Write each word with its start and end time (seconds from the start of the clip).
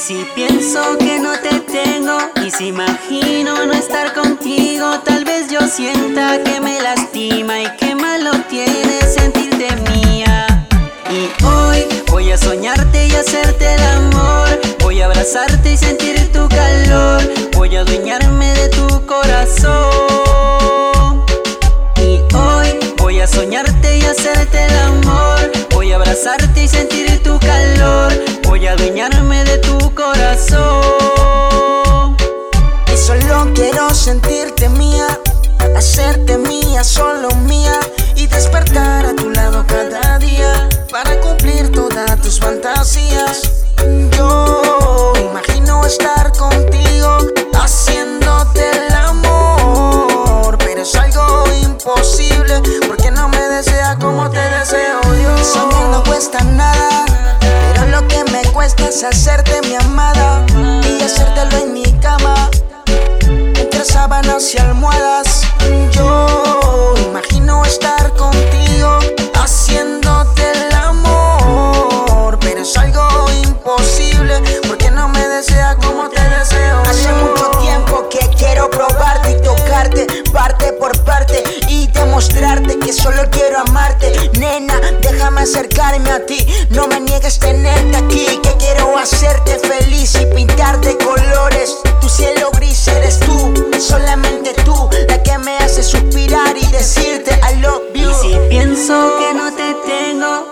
si 0.00 0.24
pienso 0.34 0.96
que 0.98 1.18
no 1.18 1.32
te 1.40 1.60
tengo 1.60 2.16
y 2.42 2.50
si 2.50 2.68
imagino 2.68 3.66
no 3.66 3.72
estar 3.74 4.14
contigo, 4.14 4.98
tal 5.04 5.26
vez 5.26 5.50
yo 5.50 5.60
sienta 5.68 6.42
que 6.42 6.58
me 6.58 6.80
lastima 6.80 7.60
y 7.60 7.76
que 7.76 7.94
malo 7.94 8.30
tiene 8.48 8.98
sentirte 9.02 9.68
mía. 9.90 10.66
Y 11.10 11.44
hoy 11.44 11.84
voy 12.08 12.32
a 12.32 12.38
soñarte 12.38 13.08
y 13.08 13.12
hacerte 13.12 13.74
el 13.74 13.82
amor, 13.82 14.60
voy 14.80 15.02
a 15.02 15.06
abrazarte 15.06 15.72
y 15.72 15.76
sentir 15.76 16.32
tu 16.32 16.48
calor, 16.48 17.20
voy 17.54 17.76
a 17.76 17.80
adueñarme 17.80 18.54
de 18.54 18.68
tu 18.70 19.06
corazón. 19.06 20.09
Tus 42.30 42.38
fantasías. 42.38 43.64
Yo 44.16 45.12
imagino 45.20 45.84
estar 45.84 46.30
contigo, 46.38 47.18
haciéndote 47.54 48.70
el 48.86 48.94
amor, 48.94 50.56
pero 50.58 50.82
es 50.82 50.94
algo 50.94 51.44
imposible 51.60 52.62
porque 52.86 53.10
no 53.10 53.28
me 53.30 53.48
desea 53.48 53.96
como 53.98 54.30
te 54.30 54.38
deseo 54.38 55.00
yo. 55.20 55.44
Soñar 55.44 55.88
no 55.90 56.04
cuesta 56.04 56.44
nada, 56.44 57.04
pero 57.40 57.86
lo 57.86 58.06
que 58.06 58.22
me 58.30 58.42
cuesta 58.52 58.88
es 58.88 59.02
hacerte 59.02 59.60
mi 59.62 59.74
amada 59.74 60.46
imposible 73.80 74.42
porque 74.66 74.90
no 74.90 75.08
me 75.08 75.26
desea 75.28 75.74
como 75.76 76.08
te 76.10 76.20
deseo. 76.20 76.82
Hace 76.82 77.12
mucho 77.12 77.50
tiempo 77.62 78.08
que 78.10 78.18
quiero 78.36 78.68
probarte 78.70 79.32
y 79.32 79.42
tocarte 79.42 80.06
parte 80.32 80.72
por 80.74 80.98
parte 81.04 81.42
y 81.68 81.86
demostrarte 81.88 82.78
que 82.78 82.92
solo 82.92 83.22
quiero 83.30 83.60
amarte, 83.60 84.30
nena. 84.38 84.74
Déjame 85.00 85.42
acercarme 85.42 86.10
a 86.10 86.26
ti, 86.26 86.46
no 86.70 86.88
me 86.88 87.00
niegues 87.00 87.38
tenerte 87.38 87.96
aquí, 87.96 88.40
que 88.42 88.52
quiero 88.58 88.98
hacerte 88.98 89.58
feliz 89.58 90.14
y 90.16 90.26
pintar 90.26 90.80
de 90.80 90.96
colores. 90.98 91.76
Tu 92.00 92.08
cielo 92.08 92.50
gris 92.52 92.76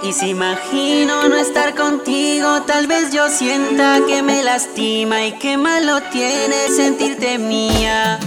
y 0.03 0.13
si 0.13 0.31
imagino 0.31 1.29
no 1.29 1.37
estar 1.37 1.75
contigo, 1.75 2.63
tal 2.63 2.87
vez 2.87 3.13
yo 3.13 3.29
sienta 3.29 4.01
que 4.07 4.23
me 4.23 4.43
lastima 4.43 5.25
y 5.27 5.33
que 5.33 5.57
malo 5.57 6.01
tiene 6.13 6.69
sentirte 6.69 7.39
mía. 7.39 8.19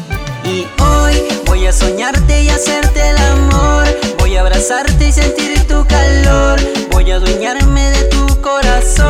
Y 0.43 0.67
hoy 0.81 1.27
voy 1.45 1.65
a 1.67 1.73
soñarte 1.73 2.43
y 2.43 2.49
hacerte 2.49 3.09
el 3.09 3.17
amor, 3.17 3.85
voy 4.19 4.35
a 4.35 4.41
abrazarte 4.41 5.07
y 5.07 5.11
sentir 5.11 5.67
tu 5.67 5.85
calor, 5.87 6.59
voy 6.91 7.11
a 7.11 7.15
adueñarme 7.15 7.91
de 7.91 8.03
tu 8.05 8.41
corazón. 8.41 9.09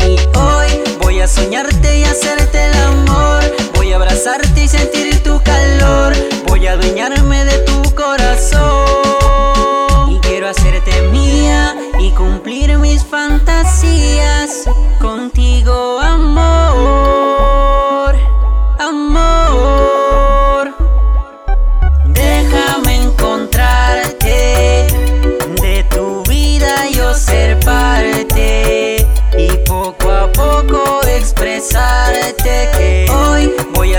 Y 0.00 0.18
hoy 0.36 0.68
voy 1.00 1.20
a 1.20 1.28
soñarte 1.28 1.98
y 1.98 2.04
hacerte 2.04 2.66
el 2.66 2.74
amor, 2.74 3.42
voy 3.74 3.92
a 3.92 3.96
abrazarte 3.96 4.64
y 4.64 4.68
sentir 4.68 5.22
tu 5.22 5.42
calor, 5.42 6.14
voy 6.46 6.66
a 6.66 6.72
adueñarme 6.72 7.44
de 7.44 7.58
tu 7.60 7.94
corazón. 7.94 8.75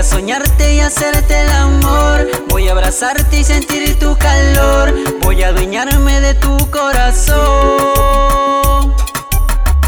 Soñarte 0.08 0.74
y 0.74 0.80
hacerte 0.80 1.40
el 1.42 1.50
amor, 1.50 2.26
voy 2.48 2.68
a 2.68 2.72
abrazarte 2.72 3.40
y 3.40 3.44
sentir 3.44 3.98
tu 3.98 4.16
calor, 4.16 4.94
voy 5.22 5.42
a 5.42 5.48
adueñarme 5.48 6.20
de 6.20 6.34
tu 6.34 6.56
corazón. 6.70 7.36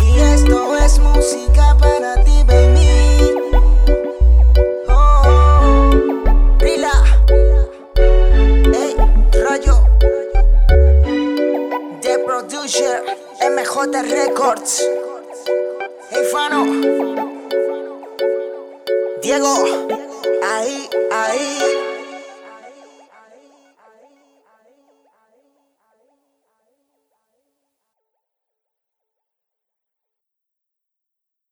Y 0.03 0.19
esto 0.21 0.77
es 0.77 0.99
música 0.99 1.75
para 1.79 2.23
ti, 2.23 2.43
baby. 2.47 3.33
Oh, 4.89 5.91
Rila. 6.59 6.93
Ey, 8.75 8.97
rollo. 9.43 9.87
The 12.03 12.19
producer, 12.27 13.03
MJ 13.41 14.03
Records. 14.03 14.83
Hey, 16.11 16.25
Fano. 16.31 17.20
Llegó, 19.41 19.65
ahí, 20.43 20.87
ahí. 21.11 21.90